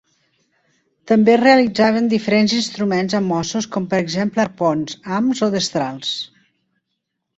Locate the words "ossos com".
3.41-3.85